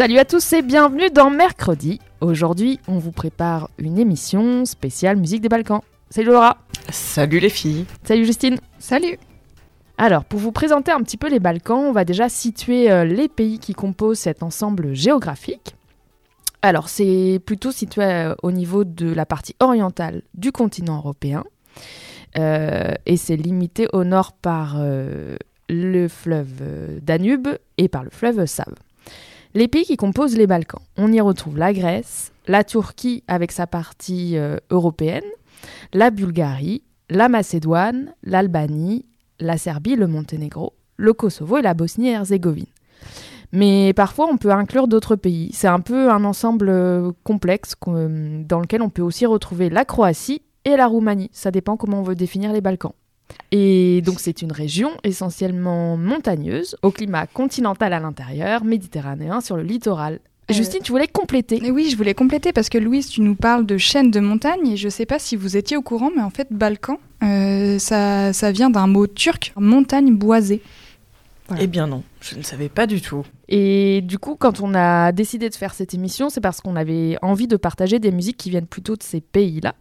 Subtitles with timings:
[0.00, 2.00] Salut à tous et bienvenue dans Mercredi.
[2.22, 5.82] Aujourd'hui, on vous prépare une émission spéciale musique des Balkans.
[6.08, 6.56] Salut Laura.
[6.88, 7.84] Salut les filles.
[8.02, 8.56] Salut Justine.
[8.78, 9.18] Salut.
[9.98, 13.28] Alors, pour vous présenter un petit peu les Balkans, on va déjà situer euh, les
[13.28, 15.76] pays qui composent cet ensemble géographique.
[16.62, 21.44] Alors, c'est plutôt situé euh, au niveau de la partie orientale du continent européen.
[22.38, 25.36] Euh, et c'est limité au nord par euh,
[25.68, 28.72] le fleuve Danube et par le fleuve Save.
[29.54, 33.66] Les pays qui composent les Balkans, on y retrouve la Grèce, la Turquie avec sa
[33.66, 35.24] partie euh, européenne,
[35.92, 39.06] la Bulgarie, la Macédoine, l'Albanie,
[39.40, 42.66] la Serbie, le Monténégro, le Kosovo et la Bosnie-Herzégovine.
[43.52, 45.50] Mais parfois, on peut inclure d'autres pays.
[45.52, 49.84] C'est un peu un ensemble euh, complexe qu'on- dans lequel on peut aussi retrouver la
[49.84, 51.30] Croatie et la Roumanie.
[51.32, 52.92] Ça dépend comment on veut définir les Balkans.
[53.52, 59.62] Et donc, c'est une région essentiellement montagneuse, au climat continental à l'intérieur, méditerranéen sur le
[59.62, 60.20] littoral.
[60.50, 63.66] Euh, Justine, tu voulais compléter oui, je voulais compléter parce que Louise, tu nous parles
[63.66, 66.30] de chaînes de montagnes et je sais pas si vous étiez au courant, mais en
[66.30, 70.62] fait, Balkan, euh, ça, ça vient d'un mot turc, montagne boisée.
[71.50, 71.64] Voilà.
[71.64, 73.26] Eh bien non, je ne savais pas du tout.
[73.48, 77.18] Et du coup, quand on a décidé de faire cette émission, c'est parce qu'on avait
[77.22, 79.74] envie de partager des musiques qui viennent plutôt de ces pays-là.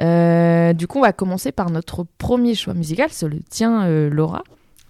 [0.00, 4.08] Euh, du coup, on va commencer par notre premier choix musical, c'est le tien, euh,
[4.08, 4.44] Laura.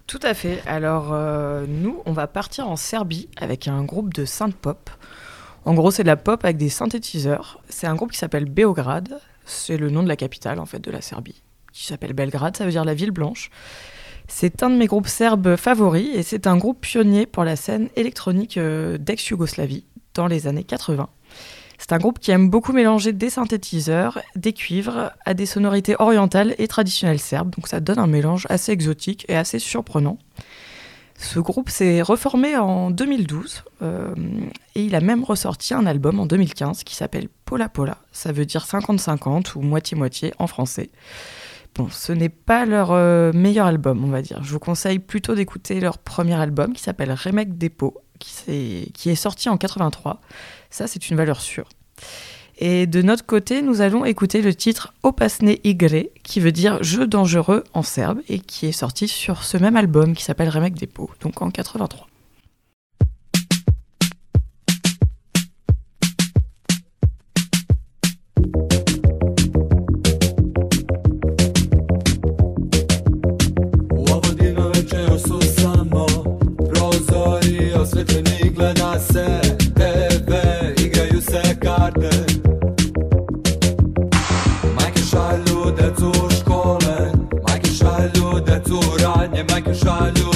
[0.05, 0.61] Tout à fait.
[0.67, 4.91] Alors euh, nous, on va partir en Serbie avec un groupe de synth pop.
[5.65, 7.63] En gros, c'est de la pop avec des synthétiseurs.
[7.67, 9.19] C'est un groupe qui s'appelle Beograd.
[9.45, 11.41] C'est le nom de la capitale en fait de la Serbie,
[11.73, 12.55] qui s'appelle Belgrade.
[12.55, 13.49] Ça veut dire la ville blanche.
[14.33, 17.89] C'est un de mes groupes serbes favoris et c'est un groupe pionnier pour la scène
[17.95, 19.83] électronique euh, d'ex-Yougoslavie
[20.15, 21.09] dans les années 80.
[21.77, 26.55] C'est un groupe qui aime beaucoup mélanger des synthétiseurs, des cuivres à des sonorités orientales
[26.57, 30.17] et traditionnelles serbes, donc ça donne un mélange assez exotique et assez surprenant.
[31.17, 34.15] Ce groupe s'est reformé en 2012 euh,
[34.75, 38.45] et il a même ressorti un album en 2015 qui s'appelle Pola Pola, ça veut
[38.45, 40.89] dire 50-50 ou moitié-moitié en français.
[41.75, 44.43] Bon, ce n'est pas leur euh, meilleur album, on va dire.
[44.43, 49.09] Je vous conseille plutôt d'écouter leur premier album qui s'appelle Remake Depot, qui, s'est- qui
[49.09, 50.19] est sorti en 83.
[50.69, 51.69] Ça, c'est une valeur sûre.
[52.57, 57.07] Et de notre côté, nous allons écouter le titre Opasne Igre, qui veut dire jeu
[57.07, 61.09] dangereux en serbe, et qui est sorti sur ce même album qui s'appelle Remake Depot,
[61.21, 62.07] donc en 83.
[82.01, 82.41] karte
[84.75, 87.11] Majke šalju decu u škole,
[87.47, 90.31] majke šalju decu u radnje, majke šalju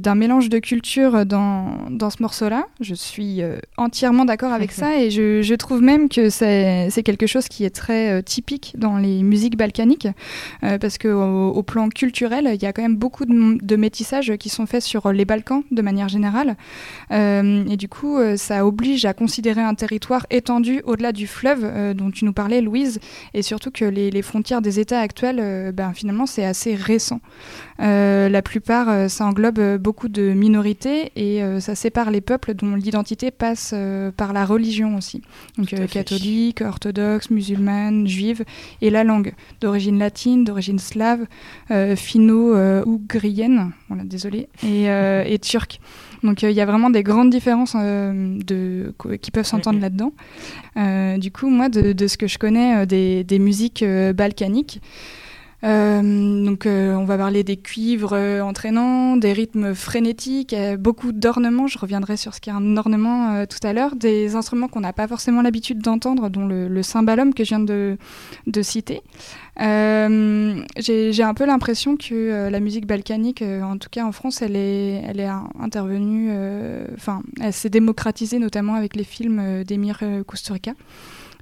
[0.00, 2.66] d'un mélange de cultures dans, dans ce morceau-là.
[2.80, 7.02] Je suis euh, entièrement d'accord avec ça et je, je trouve même que c'est c'est
[7.02, 10.08] quelque chose qui est très euh, typique dans les musiques balkaniques
[10.64, 14.36] euh, parce qu'au au plan culturel, il y a quand même beaucoup de, de métissages
[14.38, 16.56] qui sont faits sur les Balkans de manière générale.
[17.10, 22.24] Et du coup, ça oblige à considérer un territoire étendu au-delà du fleuve dont tu
[22.24, 23.00] nous parlais, Louise,
[23.34, 27.20] et surtout que les, les frontières des États actuels, ben, finalement, c'est assez récent.
[27.80, 32.54] Euh, la plupart, euh, ça englobe euh, beaucoup de minorités et ça sépare les peuples
[32.54, 33.74] dont l'identité passe
[34.16, 35.22] par la religion aussi.
[35.56, 38.44] Donc catholique, orthodoxe, musulmane, juive,
[38.80, 41.26] et la langue d'origine latine, d'origine slave,
[41.96, 45.80] finno-ougrienne, voilà, désolé, et, et turque.
[46.22, 50.12] Donc euh, il y a vraiment des grandes différences euh, de, qui peuvent s'entendre là-dedans.
[50.76, 53.84] Euh, du coup, moi, de, de ce que je connais des, des musiques
[54.14, 54.80] balkaniques,
[55.62, 61.66] donc euh, on va parler des cuivres euh, entraînants, des rythmes frénétiques, euh, beaucoup d'ornements,
[61.66, 64.94] je reviendrai sur ce qu'est un ornement euh, tout à l'heure, des instruments qu'on n'a
[64.94, 67.98] pas forcément l'habitude d'entendre, dont le, le cymbalum que je viens de,
[68.46, 69.02] de citer.
[69.60, 74.12] Euh, J'ai un peu l'impression que euh, la musique balkanique, euh, en tout cas en
[74.12, 75.28] France, elle est, elle est
[75.60, 80.72] intervenue, euh, enfin, elle s'est démocratisée notamment avec les films euh, d'Emir euh, Kusturica.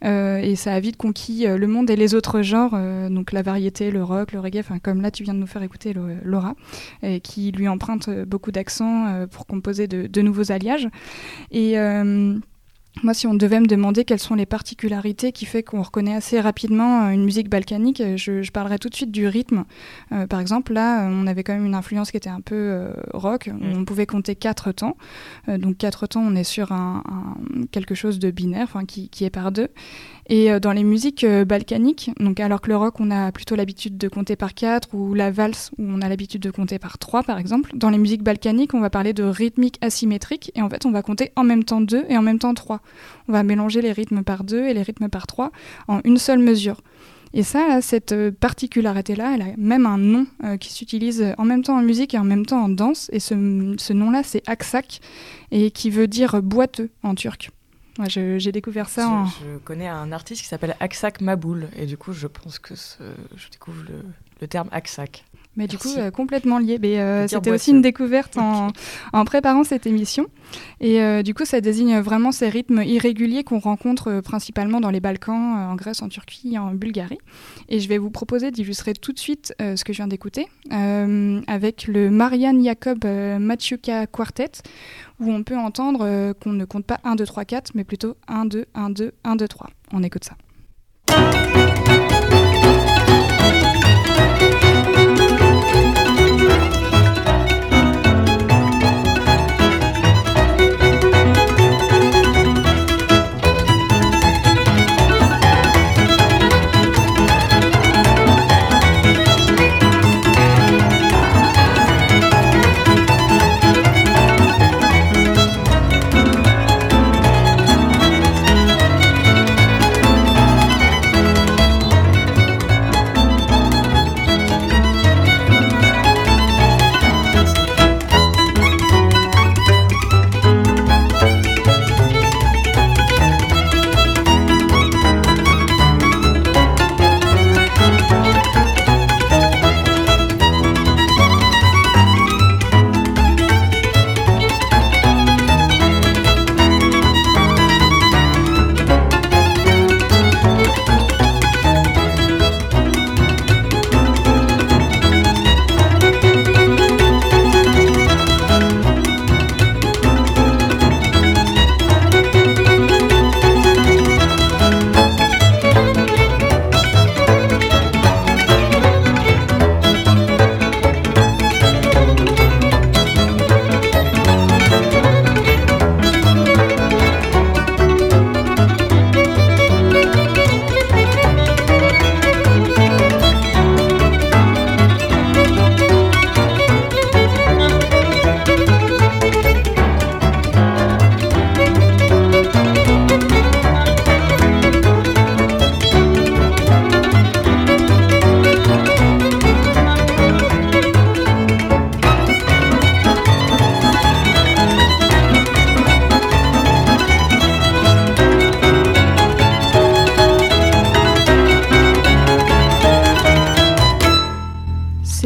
[0.05, 3.33] Euh, et ça a vite conquis euh, le monde et les autres genres, euh, donc
[3.33, 6.55] la variété, le rock, le reggae, comme là tu viens de nous faire écouter Laura,
[7.23, 10.89] qui lui emprunte beaucoup d'accents pour composer de, de nouveaux alliages.
[11.51, 11.77] Et
[13.03, 16.41] moi, si on devait me demander quelles sont les particularités qui fait qu'on reconnaît assez
[16.41, 19.65] rapidement euh, une musique balkanique, euh, je, je parlerais tout de suite du rythme.
[20.13, 22.55] Euh, par exemple, là, euh, on avait quand même une influence qui était un peu
[22.55, 23.49] euh, rock.
[23.49, 23.73] Mm.
[23.79, 24.97] On pouvait compter quatre temps.
[25.49, 29.09] Euh, donc quatre temps, on est sur un, un- quelque chose de binaire, enfin qui,
[29.09, 29.69] qui est par deux.
[30.31, 33.57] Et euh, dans les musiques euh, balkaniques, donc alors que le rock, on a plutôt
[33.57, 36.99] l'habitude de compter par quatre, ou la valse, où on a l'habitude de compter par
[36.99, 37.71] trois, par exemple.
[37.75, 41.03] Dans les musiques balkaniques, on va parler de rythmique asymétrique, et en fait, on va
[41.03, 42.81] compter en même temps deux et en même temps trois.
[43.29, 45.51] On va mélanger les rythmes par deux et les rythmes par trois
[45.89, 46.83] en une seule mesure.
[47.35, 50.27] Et ça, cette euh, particularité-là, elle a même un nom
[50.61, 53.11] qui s'utilise en même temps en musique et en même temps en danse.
[53.13, 55.01] Et ce, ce nom-là, c'est aksak,
[55.53, 57.51] et qui veut dire boiteux en turc.
[57.99, 59.27] Moi, je- j'ai découvert ça en...
[59.27, 62.75] Je, je connais un artiste qui s'appelle Aksak Maboul et du coup je pense que
[62.77, 63.03] ce-
[63.37, 64.05] je découvre le,
[64.41, 65.25] le terme Aksak.
[65.59, 66.01] Mais du coup, Merci.
[66.01, 66.79] euh, complètement lié.
[66.81, 68.69] Mais, euh, C'était aussi une découverte en,
[69.13, 70.27] en préparant cette émission.
[70.81, 74.91] Et euh, du coup, ça désigne vraiment ces rythmes irréguliers qu'on rencontre euh, principalement dans
[74.91, 77.19] les Balkans, euh, en Grèce, en Turquie, en Bulgarie.
[77.69, 80.47] Et je vais vous proposer d'illustrer tout de suite euh, ce que je viens d'écouter
[80.71, 84.53] avec le Marianne Jacob Machuca Quartet,
[85.19, 88.45] où on peut entendre qu'on ne compte pas 1, 2, 3, 4, mais plutôt 1,
[88.45, 89.71] 2, 1, 2, 1, 2, 3.
[89.93, 90.37] On écoute ça.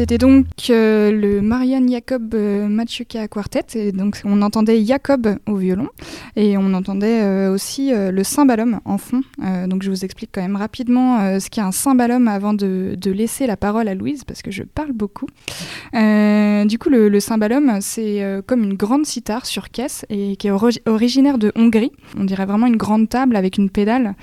[0.03, 3.63] C'était donc euh, le Marianne Jacob euh, Machuca Quartet.
[3.75, 5.87] Et donc, on entendait Jacob au violon
[6.35, 9.21] et on entendait euh, aussi le cymbalum en fond.
[9.67, 13.55] Donc, je vous explique quand même rapidement ce qu'est un cymbalum avant de, laisser la
[13.55, 15.27] parole à Louise parce que je parle beaucoup.
[15.93, 20.51] Du coup, le, le cymbalum, c'est comme une grande cithare sur caisse et qui est
[20.51, 21.91] ori- originaire de Hongrie.
[22.17, 24.15] On dirait vraiment une grande table avec une pédale.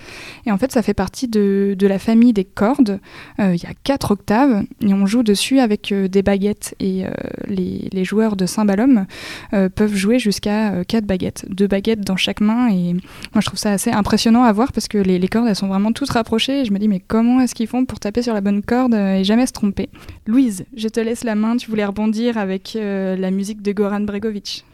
[0.44, 3.00] Et en fait, ça fait partie de, de la famille des cordes.
[3.38, 6.74] Il y a quatre octaves et on joue dessus avec euh, des baguettes.
[6.80, 7.10] Et euh,
[7.46, 9.06] les, joueurs de cymbalum
[9.52, 11.44] euh, peuvent jouer jusqu'à euh, quatre baguettes.
[11.48, 12.70] Deux baguettes dans chaque main.
[12.70, 15.68] Et moi, je trouve ça assez impressionnant à voir parce que les, cordes, elles sont
[15.68, 16.60] vraiment toutes rapprochées.
[16.60, 18.94] Et je me dis, mais comment est-ce qu'ils font pour taper sur la bonne corde
[18.94, 19.88] et jamais se tromper?
[20.26, 21.56] Louise, je te laisse la main.
[21.56, 24.64] Tu voulais rebondir avec la musique de Goran Bregovic.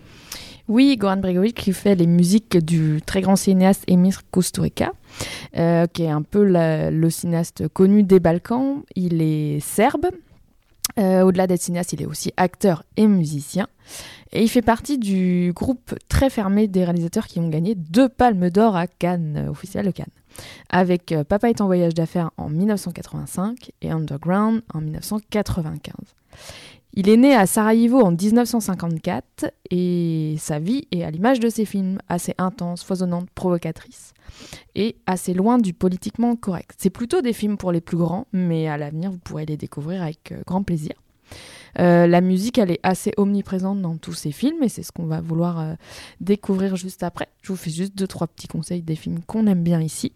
[0.69, 4.93] Oui, Goran Bregovic qui fait les musiques du très grand cinéaste Emir Kusturica,
[5.53, 8.83] qui est un peu le cinéaste connu des Balkans.
[8.95, 10.07] Il est serbe.
[10.99, 13.69] Euh, Au-delà d'être cinéaste, il est aussi acteur et musicien.
[14.33, 18.51] Et il fait partie du groupe très fermé des réalisateurs qui ont gagné deux palmes
[18.51, 20.07] d'or à Cannes, euh, au Festival de Cannes.
[20.69, 25.95] Avec euh, Papa est en voyage d'affaires en 1985 et Underground en 1995.
[26.95, 31.67] Il est né à Sarajevo en 1954 et sa vie est à l'image de ses
[31.67, 34.15] films, assez intense, foisonnante, provocatrice
[34.75, 36.75] et assez loin du politiquement correct.
[36.79, 40.03] C'est plutôt des films pour les plus grands, mais à l'avenir vous pourrez les découvrir
[40.03, 40.93] avec euh, grand plaisir.
[41.79, 45.07] Euh, la musique, elle est assez omniprésente dans tous ces films et c'est ce qu'on
[45.07, 45.75] va vouloir euh,
[46.21, 47.29] découvrir juste après.
[47.43, 50.13] Je vous fais juste deux, trois petits conseils des films qu'on aime bien ici.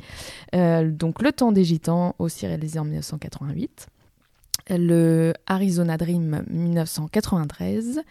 [0.52, 3.88] Donc Le Temps des Gitans, aussi réalisé en 1988
[4.72, 8.02] le Arizona Dream 1993,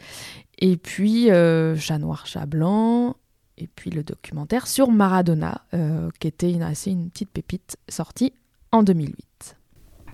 [0.58, 3.16] et puis Chat Noir, Chat Blanc,
[3.60, 8.34] et puis le documentaire sur Maradona, euh, qui était une, assez une petite pépite sortie
[8.72, 9.56] en 2008.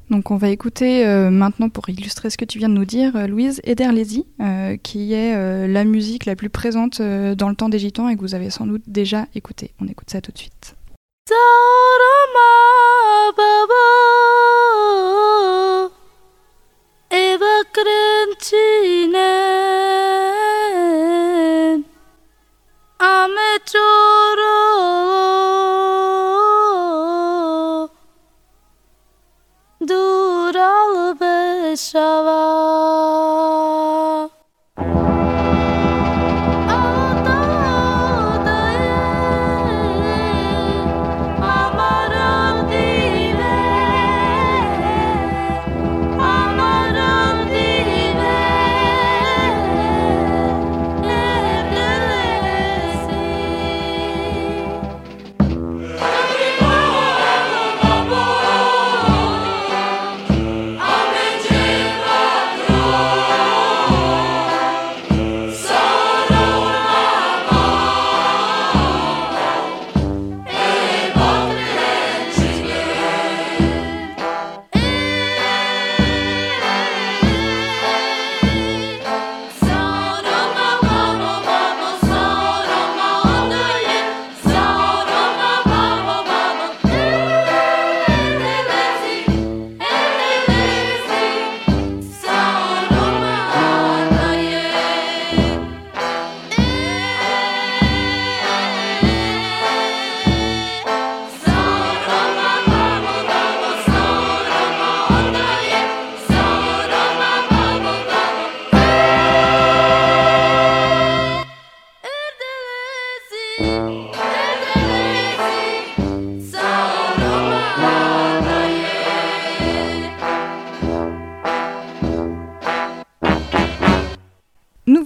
[0.10, 3.16] Donc on va écouter euh, maintenant pour illustrer ce que tu viens de nous dire,
[3.16, 7.56] euh, Louise Ederlezi, euh, qui est euh, la musique la plus présente euh, dans le
[7.56, 9.72] temps des gitans et que vous avez sans doute déjà écouté.
[9.82, 10.76] On écoute ça tout de suite.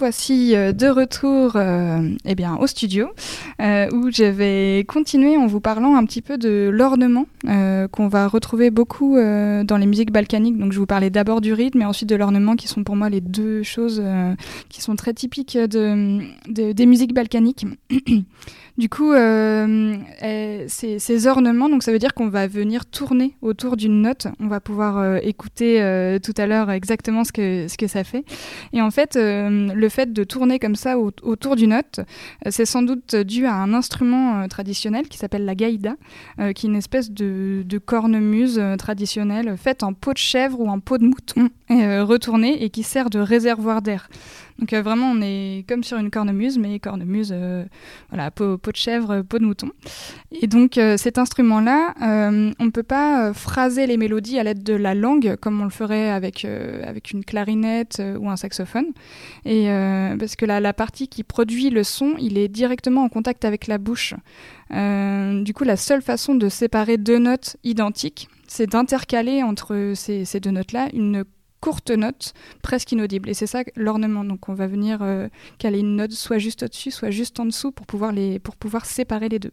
[0.09, 3.13] Voici euh, de retour euh, eh bien, au studio
[3.61, 8.07] euh, où je vais continuer en vous parlant un petit peu de l'ornement euh, qu'on
[8.07, 10.57] va retrouver beaucoup euh, dans les musiques balkaniques.
[10.57, 13.09] Donc je vous parlais d'abord du rythme et ensuite de l'ornement qui sont pour moi
[13.09, 14.01] les deux choses
[14.69, 17.65] qui sont très typiques de, de- des musiques balkaniques.
[18.77, 19.97] Du coup, euh,
[20.67, 24.27] ces, ornements, donc ça veut dire qu'on va venir tourner autour d'une note.
[24.39, 28.23] On va pouvoir écouter tout à l'heure exactement ce que, ce que ça fait.
[28.71, 31.99] Et en fait, le fait de tourner comme ça au- autour d'une note,
[32.49, 35.95] c'est sans doute dû à un instrument euh, traditionnel qui s'appelle la gaïda,
[36.39, 40.59] euh, qui est une espèce de, de cornemuse euh, traditionnelle faite en peau de chèvre
[40.59, 44.09] ou en peau de mouton et retournée et qui sert de réservoir d'air.
[44.59, 47.63] Donc euh, vraiment, on est comme sur une cornemuse, mais cornemuse, euh,
[48.09, 49.71] voilà, peau, de chèvre, peau de mouton.
[50.41, 54.43] Et donc euh, cet instrument-là, euh, on ne peut pas euh, phraser les mélodies à
[54.43, 58.29] l'aide de la langue comme on le ferait avec, euh, avec une clarinette euh, ou
[58.29, 58.87] un saxophone.
[59.45, 63.09] Et euh, parce que la, la partie qui produit le son, il est directement en
[63.09, 64.13] contact avec la bouche.
[64.71, 70.25] Euh, du coup, la seule façon de séparer deux notes identiques, c'est d'intercaler entre ces,
[70.25, 71.23] ces deux notes-là une
[71.59, 73.29] courte note presque inaudible.
[73.29, 74.23] Et c'est ça l'ornement.
[74.23, 77.71] Donc on va venir euh, caler une note soit juste au-dessus, soit juste en dessous
[77.71, 79.51] pour pouvoir, les, pour pouvoir séparer les deux.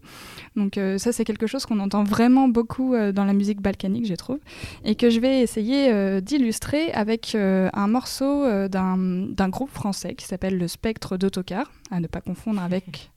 [0.57, 4.07] Donc euh, ça c'est quelque chose qu'on entend vraiment beaucoup euh, dans la musique balkanique,
[4.07, 4.39] je trouve,
[4.85, 10.69] et que je vais essayer d'illustrer avec un morceau d'un groupe français qui s'appelle le
[10.69, 13.11] Spectre d'Autocar, à ne pas confondre avec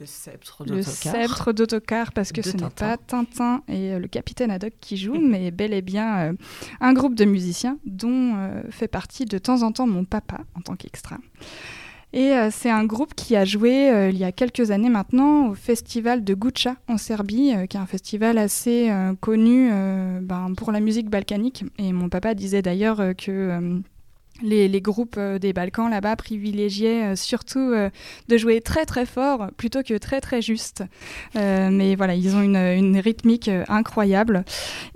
[0.00, 0.92] Le sceptre le d'autocar.
[0.94, 4.96] sceptre d'autocar parce que De ce n'est pas Tintin et euh, le capitaine Haddock qui
[4.96, 6.32] joue, mais bel et bien euh,
[6.80, 10.62] un groupe de musiciens dont euh, fait partie de temps en temps mon papa en
[10.62, 11.18] tant qu'extra.
[12.12, 15.48] Et euh, c'est un groupe qui a joué euh, il y a quelques années maintenant
[15.50, 18.90] au festival de Guča en Serbie, euh, qui est un festival assez
[19.20, 19.70] connu
[20.22, 21.64] ben, pour la musique balkanique.
[21.78, 23.80] Et mon papa disait d'ailleurs que
[24.42, 27.90] les, groupes euh, des Balkans là-bas privilégiaient euh, surtout euh,
[28.28, 30.84] de jouer très très fort plutôt que très très juste.
[31.34, 34.44] Mais voilà, ils ont une, rythmique incroyable.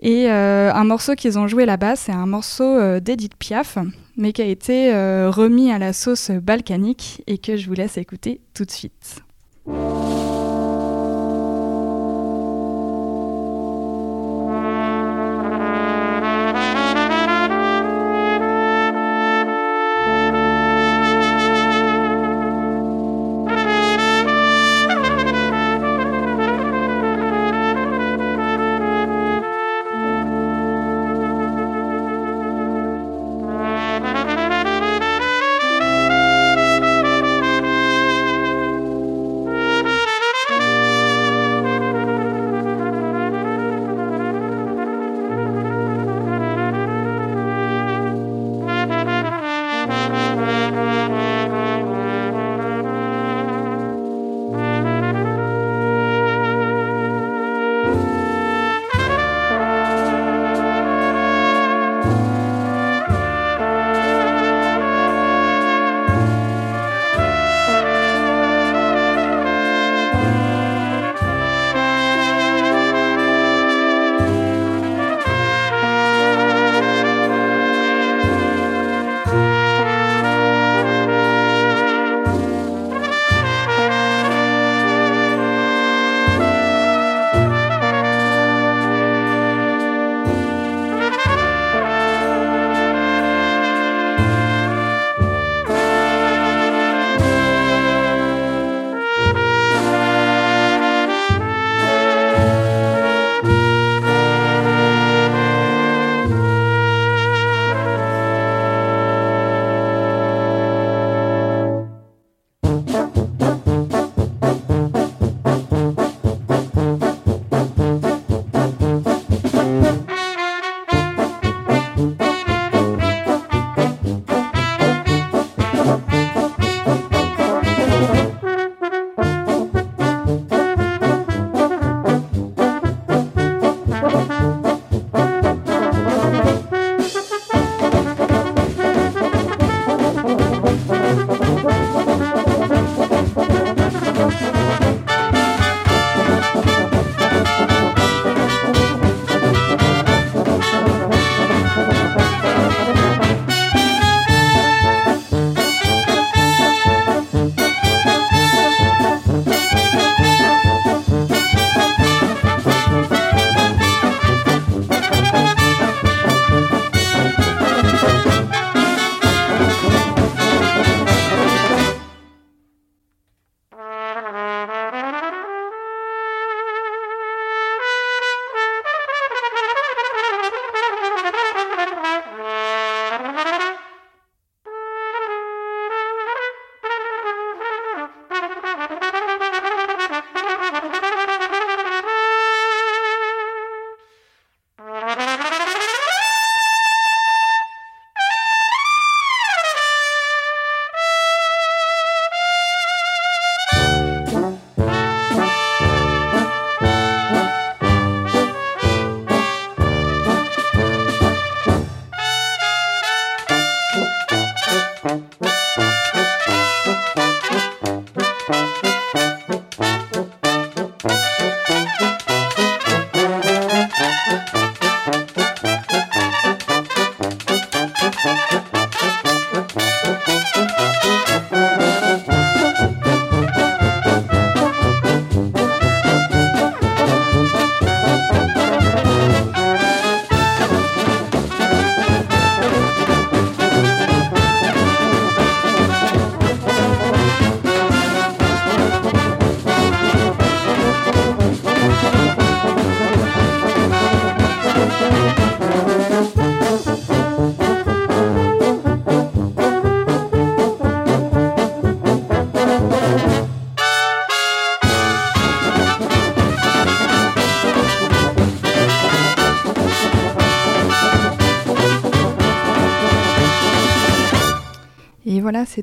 [0.01, 3.79] Et un morceau qu'ils ont joué là-bas, c'est un morceau d'Edith Piaf,
[4.17, 8.41] mais qui a été remis à la sauce balkanique et que je vous laisse écouter
[8.53, 9.23] tout de suite.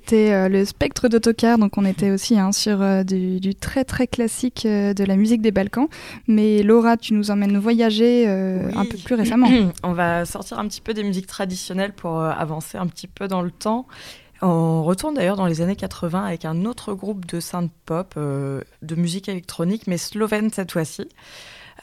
[0.03, 3.83] C'était euh, le spectre d'Autocar, donc on était aussi hein, sur euh, du, du très
[3.83, 5.87] très classique euh, de la musique des Balkans.
[6.27, 8.73] Mais Laura, tu nous emmènes voyager Oui.
[8.75, 9.47] un peu plus récemment.
[9.83, 13.41] On va sortir un petit peu des musiques traditionnelles pour avancer un petit peu dans
[13.41, 13.85] le temps.
[14.41, 18.61] On retourne d'ailleurs dans les années 80 avec un autre groupe de synth pop, euh,
[18.81, 21.07] de musique électronique, mais slovène cette fois-ci.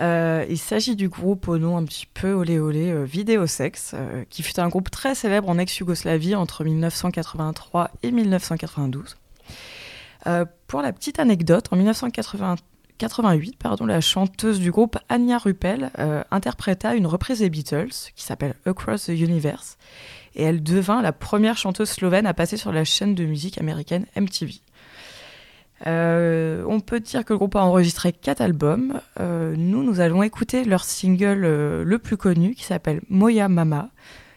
[0.01, 4.25] Euh, il s'agit du groupe au nom un petit peu olé olé euh, Videosex, euh,
[4.31, 9.17] qui fut un groupe très célèbre en ex-Yougoslavie entre 1983 et 1992.
[10.27, 15.91] Euh, pour la petite anecdote, en 1988, pardon, la chanteuse du groupe Anya Ruppel
[16.31, 19.79] interpréta une reprise des Beatles qui s'appelle Across the Universe
[20.35, 24.07] et elle devint la première chanteuse slovène à passer sur la chaîne de musique américaine
[24.17, 24.61] MTV.
[25.87, 29.01] Euh, on peut dire que le groupe a enregistré quatre albums.
[29.21, 33.91] Euh, nous, nous allons écouter leur single euh, le plus connu qui s'appelle Moya Mama.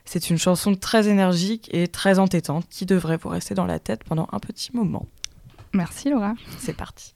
[0.05, 4.03] C'est une chanson très énergique et très entêtante qui devrait vous rester dans la tête
[4.03, 5.07] pendant un petit moment.
[5.73, 6.33] Merci Laura.
[6.57, 7.15] C'est parti.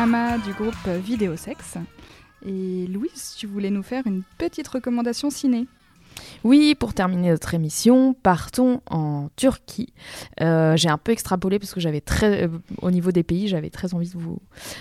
[0.00, 1.76] Mama du groupe euh, Vidéosex.
[2.46, 5.66] Et Louise, tu voulais nous faire une petite recommandation ciné.
[6.42, 9.92] Oui, pour terminer notre émission, partons en Turquie.
[10.40, 12.48] Euh, J'ai un peu extrapolé parce que j'avais très, euh,
[12.80, 14.40] au niveau des pays, j'avais très envie de vous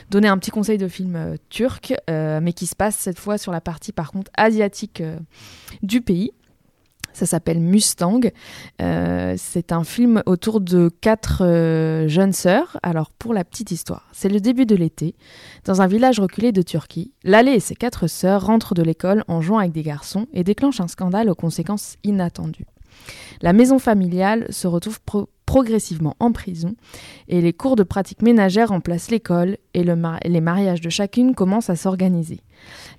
[0.09, 3.51] donner un petit conseil de film euh, turc, mais qui se passe cette fois sur
[3.51, 5.03] la partie par contre asiatique
[5.83, 6.31] du pays.
[7.13, 8.21] Ça s'appelle Mustang.
[8.81, 12.77] Euh, c'est un film autour de quatre euh, jeunes sœurs.
[12.83, 15.15] Alors, pour la petite histoire, c'est le début de l'été.
[15.65, 19.41] Dans un village reculé de Turquie, Lalé et ses quatre sœurs rentrent de l'école en
[19.41, 22.65] jouant avec des garçons et déclenchent un scandale aux conséquences inattendues.
[23.41, 26.75] La maison familiale se retrouve pro- progressivement en prison
[27.27, 31.75] et les cours de pratique ménagère remplacent l'école et les mariages de chacune commencent à
[31.75, 32.41] s'organiser.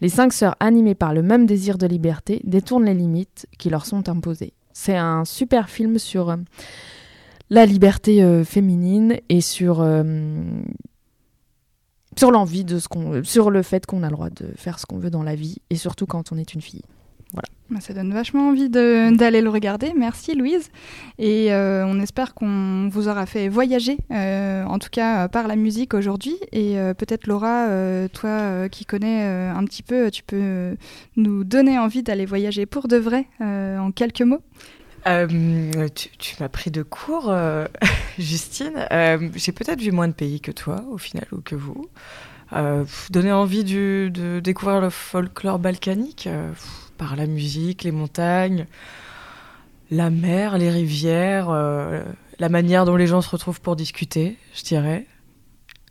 [0.01, 3.87] Les cinq sœurs, animées par le même désir de liberté, détournent les limites qui leur
[3.87, 4.53] sont imposées.
[4.73, 6.39] C'est un super film sur euh,
[7.51, 10.43] la liberté euh, féminine et sur, euh,
[12.19, 14.87] sur l'envie de ce qu'on, sur le fait qu'on a le droit de faire ce
[14.87, 16.83] qu'on veut dans la vie et surtout quand on est une fille.
[17.33, 19.93] Bah, Ça donne vachement envie d'aller le regarder.
[19.97, 20.71] Merci Louise.
[21.19, 25.47] Et euh, on espère qu'on vous aura fait voyager, euh, en tout cas euh, par
[25.47, 26.37] la musique aujourd'hui.
[26.51, 30.75] Et euh, peut-être Laura, euh, toi euh, qui connais euh, un petit peu, tu peux
[31.17, 34.43] nous donner envie d'aller voyager pour de vrai euh, en quelques mots?
[35.07, 37.67] Euh, tu tu m'as pris de court, euh,
[38.19, 38.87] Justine.
[38.91, 41.87] Euh, J'ai peut-être vu moins de pays que toi, au final, ou que vous.
[42.53, 46.51] Euh, donner envie du- de découvrir le folklore balkanique euh,
[47.01, 48.67] par la musique, les montagnes,
[49.91, 52.03] la mer, les rivières, euh,
[52.39, 55.07] la manière dont les gens se retrouvent pour discuter, je dirais.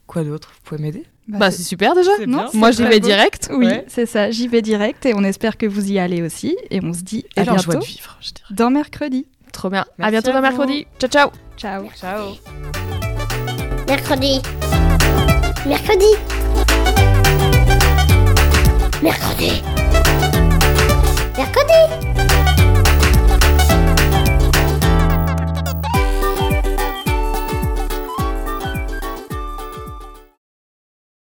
[0.05, 1.03] Quoi d'autre Vous pouvez m'aider?
[1.27, 2.11] Bah, c'est super déjà.
[2.17, 2.49] C'est non, bien.
[2.53, 3.07] Moi, j'y vais beau.
[3.07, 3.49] direct.
[3.51, 3.85] Oui, Ouais.
[3.87, 4.29] c'est ça.
[4.31, 6.55] J'y vais direct et on espère que vous y allez aussi.
[6.71, 8.47] Et on se dit Et à joie bientôt de vivre, je dirais.
[8.51, 9.25] dans mercredi.
[9.51, 9.81] Trop bien.
[9.81, 10.57] à Merci bientôt à dans vous.
[10.57, 10.87] mercredi.
[10.99, 11.29] Ciao, ciao.
[11.57, 11.85] Ciao.
[11.95, 12.35] Ciao
[13.87, 14.41] Mercredi.
[15.67, 16.05] Mercredi.
[19.03, 19.03] Mercredi.
[19.03, 19.78] Mercredi.
[21.39, 21.55] 略
[22.01, 22.08] で